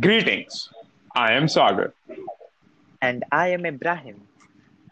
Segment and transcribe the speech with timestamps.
[0.00, 0.70] Greetings.
[1.14, 1.94] I am Sagar.
[3.00, 4.22] And I am Ibrahim.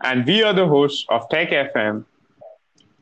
[0.05, 2.05] And we are the hosts of Tech FM.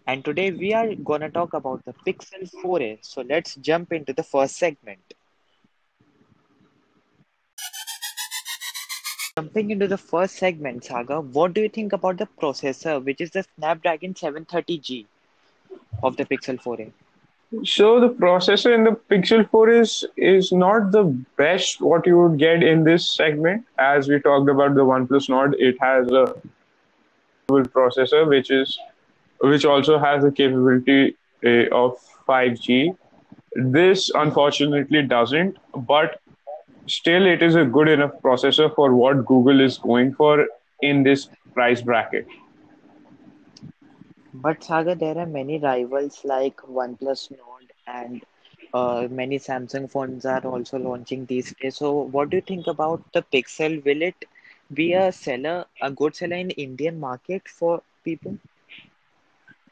[0.06, 2.98] And today we are going to talk about the Pixel 4a.
[3.02, 5.12] So let's jump into the first segment.
[9.36, 13.30] Jumping into the first segment, Sagar, what do you think about the processor, which is
[13.30, 15.04] the Snapdragon 730G
[16.02, 16.92] of the Pixel 4a?
[17.64, 21.02] So the processor in the Pixel 4 is is not the
[21.36, 23.64] best what you would get in this segment.
[23.76, 26.36] As we talked about the OnePlus Nord, it has a
[27.50, 28.78] processor which is
[29.40, 32.96] which also has the capability uh, of 5G.
[33.56, 36.20] This unfortunately doesn't, but
[36.86, 40.46] still it is a good enough processor for what Google is going for
[40.82, 42.28] in this price bracket.
[44.32, 48.24] But Sagar, there are many rivals like OnePlus Nord and
[48.72, 51.76] uh, many Samsung phones are also launching these days.
[51.76, 53.84] So, what do you think about the Pixel?
[53.84, 54.24] Will it
[54.72, 58.38] be a seller, a good seller in Indian market for people?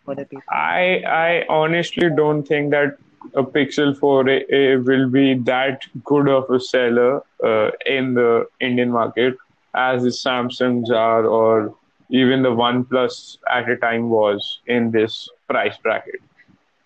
[0.05, 0.42] For the people?
[0.50, 2.98] I I honestly don't think that
[3.34, 9.37] a Pixel 4a will be that good of a seller uh, in the Indian market
[9.75, 11.75] as the Samsungs are or
[12.11, 16.20] even the OnePlus at a time was in this price bracket.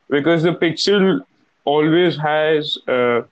[0.08, 1.20] Because the Pixel
[1.64, 3.22] always has uh,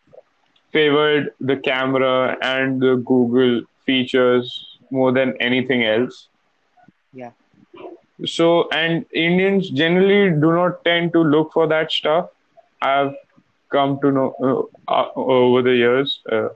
[0.72, 6.28] favored the camera and the Google features more than anything else.
[7.12, 7.32] Yeah.
[8.24, 12.30] So, and Indians generally do not tend to look for that stuff.
[12.82, 13.14] I've
[13.70, 16.20] come to know uh, uh, over the years.
[16.30, 16.50] Uh,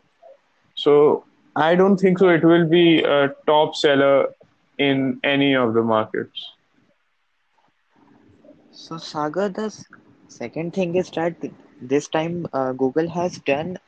[0.74, 1.24] so,
[1.56, 2.28] I don't think so.
[2.28, 4.28] It will be a top seller
[4.78, 6.52] in any of the markets.
[8.72, 9.70] So, Sagar, the
[10.28, 11.36] second thing is that
[11.80, 13.78] this time uh, Google has done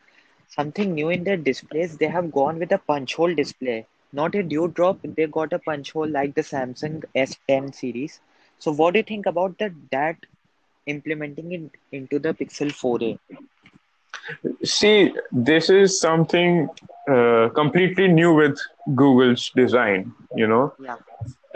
[0.48, 1.96] something new in their displays.
[1.96, 4.98] They have gone with a punch hole display, not a dewdrop.
[5.02, 8.20] They got a punch hole like the Samsung S10 series.
[8.58, 10.16] So, what do you think about the, that
[10.86, 13.18] implementing it into the Pixel 4a?
[14.64, 16.68] See, this is something
[17.08, 18.58] uh, completely new with
[18.94, 20.74] Google's design, you know.
[20.80, 20.96] Yeah.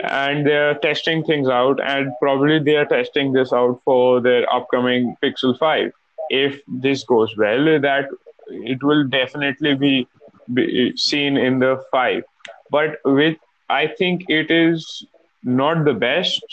[0.03, 5.15] And they're testing things out, and probably they are testing this out for their upcoming
[5.21, 5.91] Pixel 5.
[6.29, 8.07] If this goes well, that
[8.47, 10.07] it will definitely be,
[10.53, 12.23] be seen in the 5.
[12.71, 13.37] But with,
[13.69, 15.05] I think it is
[15.43, 16.43] not the best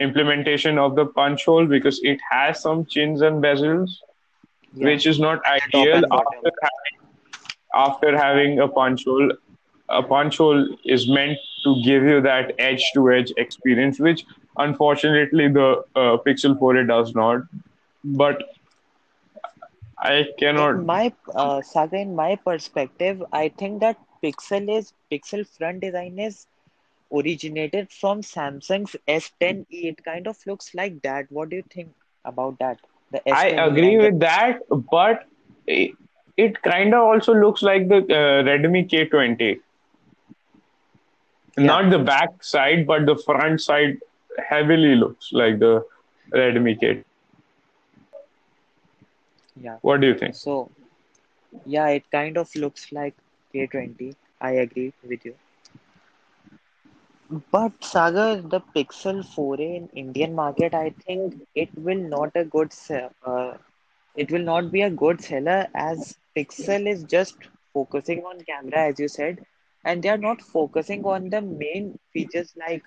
[0.00, 3.90] implementation of the punch hole because it has some chins and bezels
[4.76, 4.86] yeah.
[4.86, 6.96] which is not ideal after having,
[7.74, 9.32] after having a punch hole.
[9.88, 14.24] A punch hole is meant to give you that edge to edge experience, which
[14.58, 17.42] unfortunately the uh, Pixel 4a does not.
[18.04, 18.42] But
[19.98, 20.76] I cannot.
[20.76, 26.18] In my uh, Sagar, in my perspective, I think that Pixel is Pixel front design
[26.18, 26.46] is
[27.12, 29.66] originated from Samsung's S10e.
[29.70, 31.30] It kind of looks like that.
[31.30, 31.94] What do you think
[32.24, 32.80] about that?
[33.32, 34.60] I agree with that,
[34.90, 35.26] but
[35.66, 35.92] it,
[36.36, 39.60] it kind of also looks like the uh, Redmi K20.
[41.58, 41.64] Yeah.
[41.64, 43.98] Not the back side, but the front side
[44.48, 45.84] heavily looks like the
[46.32, 47.02] Redmi K.
[49.60, 49.78] Yeah.
[49.80, 50.34] What do you think?
[50.34, 50.70] So,
[51.64, 53.14] yeah, it kind of looks like
[53.54, 54.14] K20.
[54.40, 55.34] I agree with you.
[57.30, 62.72] But Sagar, the Pixel 4a in Indian market, I think it will not a good
[62.72, 63.10] sell.
[63.24, 63.54] Uh,
[64.16, 67.36] it will not be a good seller as Pixel is just
[67.72, 69.44] focusing on camera, as you said,
[69.84, 72.82] and they are not focusing on the main features like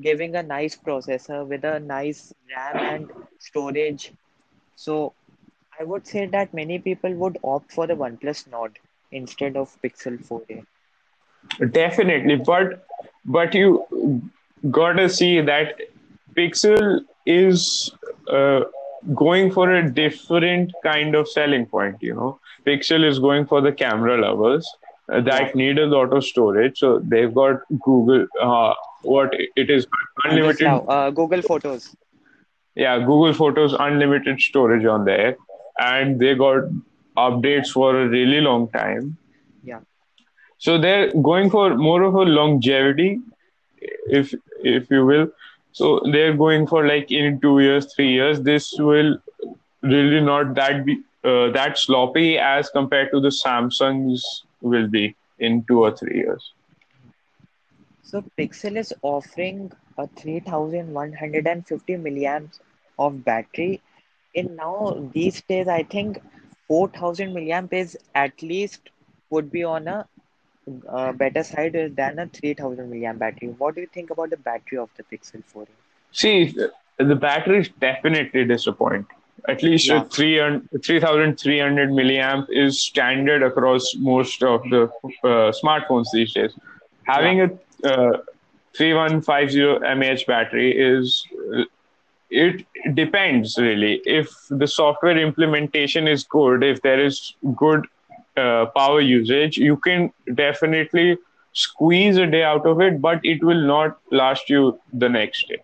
[0.00, 4.12] giving a nice processor with a nice RAM and storage.
[4.76, 5.14] So
[5.78, 8.78] I would say that many people would opt for the OnePlus Nord
[9.10, 10.64] instead of Pixel 4a.
[11.72, 12.86] Definitely, but
[13.28, 13.86] but you
[14.70, 15.80] gotta see that
[16.36, 17.92] Pixel is
[18.32, 18.62] uh,
[19.14, 21.96] going for a different kind of selling point.
[22.00, 24.68] You know, Pixel is going for the camera lovers
[25.12, 26.78] uh, that need a lot of storage.
[26.78, 28.26] So they've got Google.
[28.40, 29.86] Uh, what it is
[30.24, 30.66] unlimited.
[30.66, 31.94] Uh, Google Photos.
[32.74, 35.36] Yeah, Google Photos unlimited storage on there,
[35.78, 36.64] and they got
[37.16, 39.16] updates for a really long time
[40.58, 43.20] so they're going for more of a longevity,
[44.06, 45.28] if if you will.
[45.72, 48.40] So they're going for like in two years, three years.
[48.40, 49.18] This will
[49.82, 54.22] really not that be uh, that sloppy as compared to the Samsungs
[54.60, 56.52] will be in two or three years.
[58.02, 62.58] So Pixel is offering a 3150 milliamps
[62.98, 63.80] of battery.
[64.34, 66.20] In now these days, I think
[66.68, 68.90] 4000 milliamp is at least
[69.30, 70.08] would be on a
[70.88, 73.48] uh, better side than a 3000 milliamp battery.
[73.58, 75.66] What do you think about the battery of the Pixel 4a?
[76.12, 76.54] See,
[76.98, 79.06] the battery is definitely disappointing.
[79.48, 80.02] At least Yeah.
[80.04, 84.82] 3,300 milliamp is standard across most of the
[85.24, 86.52] uh, smartphones these days.
[87.06, 88.18] Having a uh,
[88.76, 91.24] 3150 mAh battery is
[91.56, 91.64] uh,
[92.30, 94.00] it depends really.
[94.04, 97.86] If the software implementation is good, if there is good
[98.38, 101.18] uh, power usage, you can definitely
[101.52, 105.58] squeeze a day out of it, but it will not last you the next day.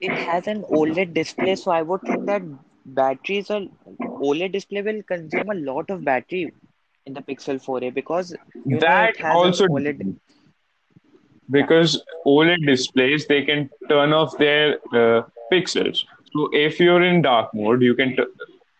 [0.00, 2.42] It has an OLED display, so I would think that
[2.84, 3.68] batteries or
[4.20, 6.52] OLED display will consume a lot of battery
[7.06, 8.34] in the Pixel 4a because
[8.64, 10.16] know That has also OLED.
[11.50, 15.22] because OLED displays they can turn off their uh,
[15.52, 16.04] pixels.
[16.32, 18.24] So if you're in dark mode, you can t-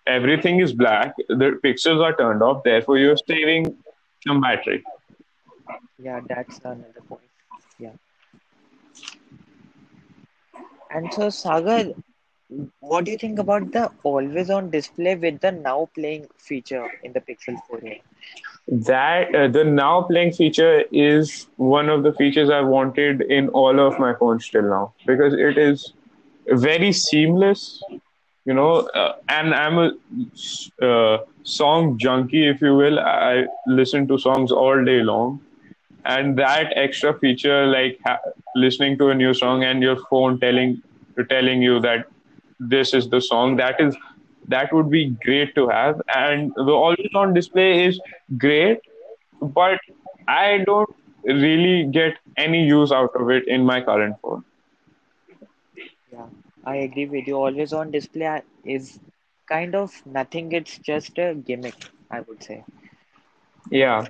[0.09, 1.15] everything is black.
[1.29, 2.63] The pixels are turned off.
[2.65, 3.77] Therefore, you're saving
[4.27, 4.83] some battery.
[5.99, 7.23] Yeah, that's another point.
[7.79, 7.93] Yeah.
[10.91, 11.85] And so, Sagar,
[12.81, 17.13] what do you think about the always on display with the now playing feature in
[17.13, 18.01] the Pixel 4a?
[18.69, 23.79] That uh, the now playing feature is one of the features I wanted in all
[23.81, 25.93] of my phones till now because it is
[26.47, 27.83] very seamless.
[28.49, 32.99] You know, uh, and I'm a uh, song junkie, if you will.
[32.99, 35.41] I listen to songs all day long,
[36.07, 38.21] and that extra feature, like ha-
[38.55, 40.83] listening to a new song and your phone telling
[41.29, 42.07] telling you that
[42.59, 43.97] this is the song, that is
[44.57, 46.01] that would be great to have.
[46.15, 48.01] And the always on display is
[48.39, 48.81] great,
[49.43, 49.79] but
[50.27, 54.45] I don't really get any use out of it in my current phone.
[56.69, 57.37] I agree with you.
[57.37, 59.01] Always on display is
[59.49, 60.53] kind of nothing.
[60.53, 62.63] It's just a gimmick, I would say.
[63.71, 64.07] Yeah.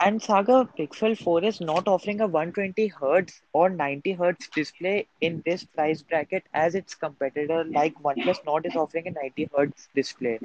[0.00, 5.42] And Sagar Pixel 4 is not offering a 120 Hz or 90 Hz display in
[5.46, 10.38] this price bracket as its competitor like OnePlus Nord is offering a 90 Hz display.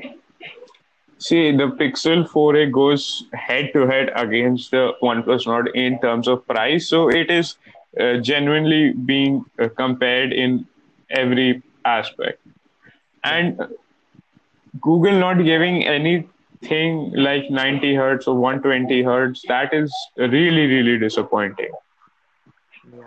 [1.17, 6.45] See, the Pixel 4a goes head to head against the OnePlus Nord in terms of
[6.45, 6.87] price.
[6.87, 7.57] So it is
[7.99, 10.67] uh, genuinely being uh, compared in
[11.09, 12.41] every aspect.
[13.23, 13.59] And
[14.81, 21.71] Google not giving anything like 90 hertz or 120 hertz, that is really, really disappointing.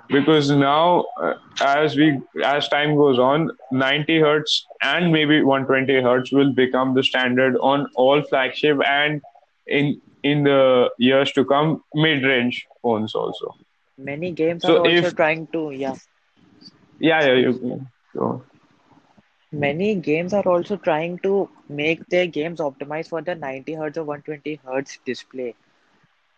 [0.09, 6.33] Because now uh, as we as time goes on 90 hertz and maybe 120 hertz
[6.33, 9.21] will become the standard on all flagship and
[9.67, 13.55] in in the years to come mid-range phones also
[13.99, 15.95] Many games So are also if- trying to, yeah,
[17.01, 18.43] yeah yeah you so,
[19.53, 24.05] many games are also trying to make their games optimized for the 90 hertz or
[24.05, 25.55] 120 hertz display.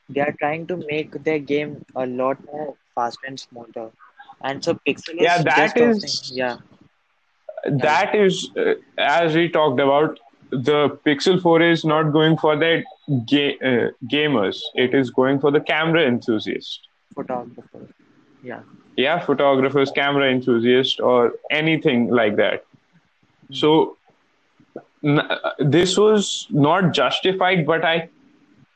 [0.08, 3.90] They are trying to make their game a lot more faster and smoother.
[4.42, 6.56] And so Pixel is Yeah, that offering, is- yeah,
[7.80, 10.18] that is uh, as we talked about
[10.50, 12.82] the pixel 4 is not going for the
[13.26, 16.80] ga- uh, gamers it is going for the camera enthusiast
[17.14, 17.88] photographer.
[18.42, 18.62] Yeah,
[19.00, 22.64] yeah photographers camera enthusiasts or anything like that.
[23.52, 23.96] So
[25.58, 28.08] this was not justified but i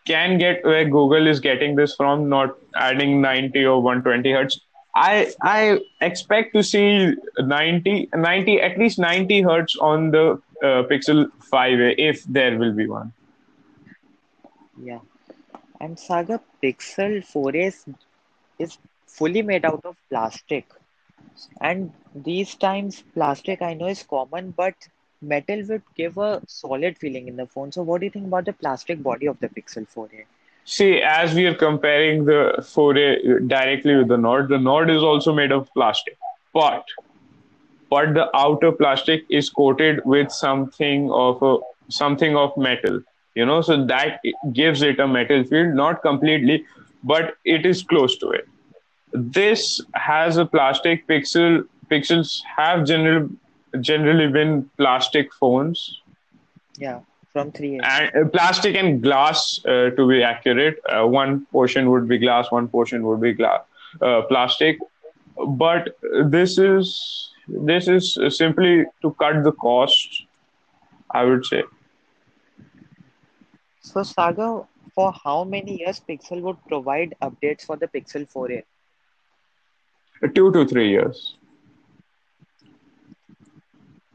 [0.06, 4.60] can get where google is getting this from not adding 90 or 120 hertz.
[4.96, 11.26] I i expect to see 90 90 at least 90 hertz on the uh, pixel
[11.52, 13.12] 5a if there will be one.
[14.82, 15.00] Yeah.
[15.80, 17.84] And Sagar Pixel 4a is,
[18.58, 20.66] is fully made out of plastic.
[21.60, 24.74] And these times, plastic I know is common, but
[25.20, 27.72] metal would give a solid feeling in the phone.
[27.72, 30.24] So, what do you think about the plastic body of the Pixel 4a?
[30.66, 35.32] See, as we are comparing the 4A directly with the Nord, the Nord is also
[35.32, 36.16] made of plastic,
[36.52, 36.84] but
[37.90, 41.58] but the outer plastic is coated with something of a
[41.88, 43.02] something of metal.
[43.34, 44.20] You know, so that
[44.52, 46.64] gives it a metal feel, not completely,
[47.02, 48.48] but it is close to it.
[49.14, 51.66] This has a plastic pixel.
[51.90, 53.28] Pixels have general,
[53.80, 56.00] generally been plastic phones
[56.78, 57.00] Yeah,
[57.32, 57.80] from 3a.
[57.82, 62.50] and uh, plastic and glass uh, to be accurate uh, one portion would be glass
[62.50, 63.60] one portion would be glass
[64.02, 64.78] uh, plastic
[65.64, 70.24] but this is this is simply to cut the cost
[71.10, 71.62] i would say
[73.80, 78.64] So, Sagar, for how many years Pixel would provide updates for the Pixel 4a?
[80.22, 81.36] 2 to 3 years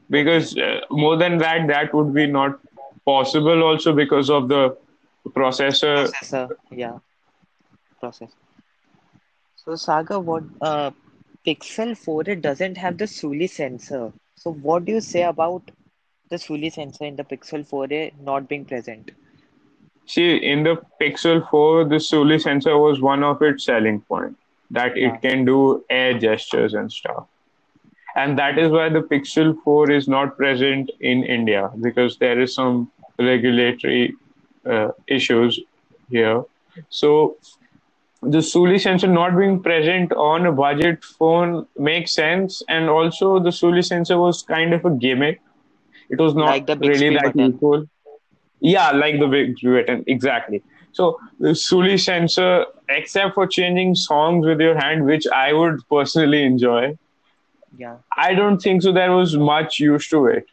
[0.10, 2.60] because uh, more than that that would be not
[3.06, 4.76] possible also because of the
[5.28, 6.08] processor.
[6.08, 6.50] processor.
[6.72, 6.98] Yeah,
[8.02, 8.32] processor.
[9.56, 10.92] So Sagar, what uh,
[11.46, 14.12] Pixel 4 it doesn't have the Soli sensor.
[14.36, 15.72] So what do you say about
[16.30, 19.12] the Soli sensor in the Pixel 4a not being present?
[20.06, 24.38] See, in the Pixel 4, the Soli sensor was one of its selling point
[24.72, 27.28] that Yeah, it can do air gestures and stuff.
[28.16, 32.54] And that is why the Pixel 4 is not present in India because there is
[32.54, 34.16] some regulatory
[34.66, 35.60] uh, issues
[36.10, 36.44] here.
[36.90, 37.38] So
[38.22, 42.64] the Soli sensor not being present on a budget phone makes sense.
[42.68, 45.42] And also the Soli sensor was kind of a gimmick.
[46.10, 47.52] It was like not the really that button.
[47.52, 47.86] useful.
[48.60, 50.62] Yeah, like the big button, exactly.
[50.92, 56.44] So the Soli sensor, except for changing songs with your hand, which I would personally
[56.44, 56.98] enjoy,
[57.78, 58.92] Yeah, I don't think so.
[58.92, 60.46] There was much use to it.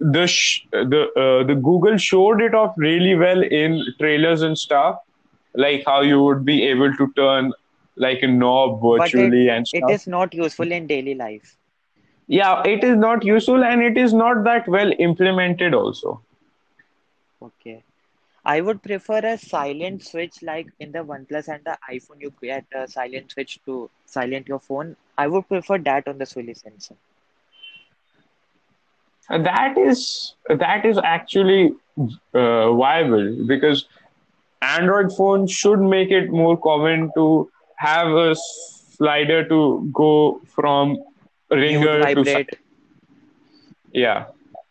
[0.00, 4.96] The sh- the uh, the Google showed it off really well in trailers and stuff,
[5.54, 7.52] like how you would be able to turn
[7.96, 9.90] like a knob but it virtually and it stuff.
[9.90, 11.56] is not useful in daily life.
[12.28, 16.22] Yeah, it is not useful and it is not that well implemented also.
[17.42, 17.84] Okay.
[18.44, 22.64] I would prefer a silent switch like in the OnePlus and the iPhone you get
[22.72, 24.96] a silent switch to silent your phone.
[25.16, 26.96] I would prefer that on the Soli sensor.
[29.28, 31.72] That is that is actually
[32.34, 33.86] uh, viable because
[34.62, 40.98] Android phones should make it more common to have a slider to go from
[41.50, 42.48] ringer to silent.
[43.92, 44.26] Yeah,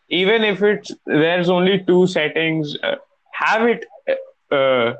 [0.08, 2.96] even if it's there's only two settings, uh,
[3.44, 3.84] have it
[4.50, 4.94] uh,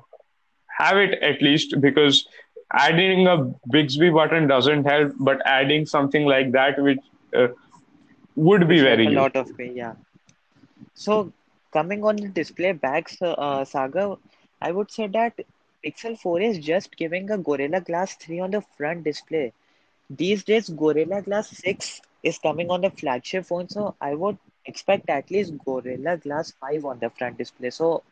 [0.78, 2.26] have it at least because
[2.72, 3.37] adding a
[3.70, 7.00] Bixby button doesn't help, but adding something like that which
[7.37, 7.49] uh,
[8.37, 9.22] would be very a useful.
[9.22, 9.94] lot of pay, yeah.
[10.94, 11.32] So
[11.72, 14.18] coming on the display backs, uh, uh, Sagar,
[14.61, 15.34] I would say that
[15.84, 19.52] Pixel 4 is just giving a Gorilla Glass 3 on the front display.
[20.11, 25.08] These days, Gorilla Glass 6 is coming on the flagship phone, so I would expect
[25.11, 27.70] at least Gorilla Glass 5 on the front display.
[27.70, 28.02] So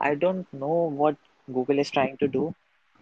[0.00, 1.16] I don't know what
[1.52, 2.54] Google is trying to do.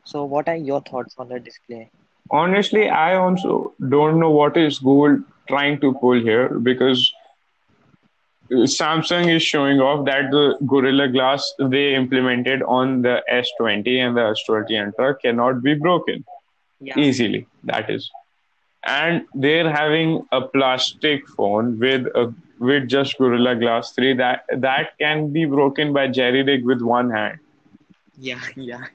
[0.05, 1.91] So what are your thoughts on the display?
[2.31, 7.13] Honestly, I also don't know what is Google trying to pull here because
[8.53, 14.17] uh, Samsung is showing off that the Gorilla Glass they implemented on the S20 and
[14.17, 16.25] the S20 Ultra cannot be broken
[16.81, 17.47] Yeah, easily.
[17.65, 18.11] That is,
[18.85, 24.99] and they're having a plastic phone with a with just Gorilla Glass 3 that that
[24.99, 27.39] can be broken by jerry rig with one hand.
[28.17, 28.87] yeah, yeah.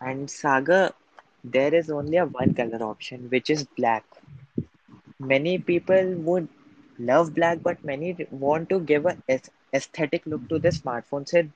[0.00, 0.92] And Sagar,
[1.42, 4.04] there is only a one color option, which is black.
[5.18, 6.48] Many people would
[6.98, 9.16] love black, but many want to give a
[9.72, 11.28] aesthetic look to the smartphone.
[11.28, 11.50] Said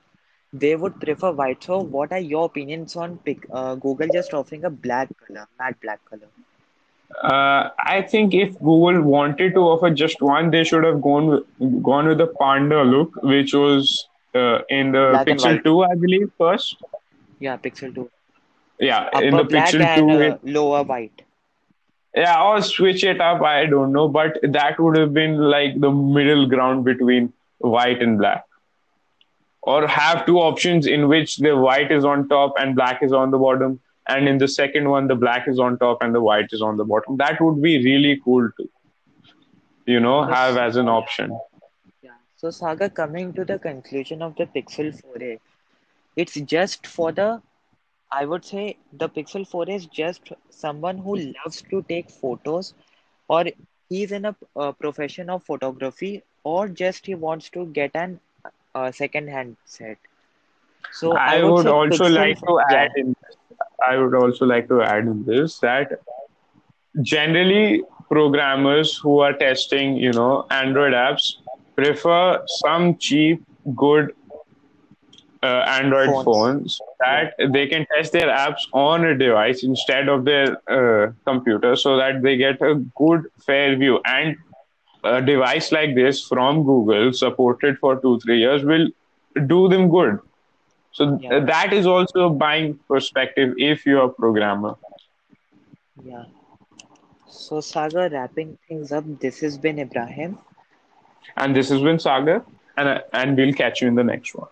[0.53, 1.63] they would prefer white.
[1.63, 5.79] So, what are your opinions on pick, uh, Google just offering a black color, matte
[5.81, 6.29] black color,
[7.23, 11.83] Uh, I think if Google wanted to offer just one, they should have gone with,
[11.83, 16.31] gone with the Panda look, which was uh, in the black Pixel 2, I believe,
[16.37, 16.77] first.
[17.39, 18.09] Yeah, Pixel 2.
[18.79, 21.21] Yeah, in the Pixel 2, uh, it, lower white.
[22.15, 25.91] yeah, or switch it up, I don't know, but that would have been like the
[25.91, 28.45] middle ground between white and black.
[29.61, 33.31] Or have two options in which the white is on top and black is on
[33.31, 36.47] the bottom, and in the second one, the black is on top and the white
[36.51, 37.17] is on the bottom.
[37.17, 38.69] That would be really cool to,
[39.85, 41.39] you know, So, have as an option.
[42.03, 42.17] yeah.
[42.35, 45.39] So, Sagar, coming to the conclusion of the Pixel 4a,
[46.15, 47.41] it's just for the
[48.11, 52.73] I would say the Pixel 4 is just someone who loves to take photos,
[53.27, 53.45] or
[53.89, 58.19] he's in a, uh profession of photography, or just he wants to get an
[58.75, 59.97] uh, second-hand set.
[60.91, 63.15] So I I would would also like to add in
[63.87, 65.99] I would also like to add in this that
[67.01, 71.35] generally programmers who are testing, you know, Android apps
[71.75, 73.43] prefer some cheap,
[73.75, 74.13] good
[75.41, 80.09] uh, Android phones, phones yeah, that they can test their apps on a device instead
[80.09, 84.01] of their uh, computer so that they get a good, fair view.
[84.05, 84.35] And
[85.03, 88.89] a device like this from Google, supported for two, three years, will
[89.47, 90.19] do them good.
[90.91, 94.75] So uh, yeah, that is also a buying perspective if you're a programmer.
[96.03, 96.25] yeah.
[97.27, 100.37] So Sagar, wrapping things up, this has been Ibrahim.
[101.37, 102.43] And this has been Sagar,
[102.77, 104.49] and, uh, and we'll catch you in the next one.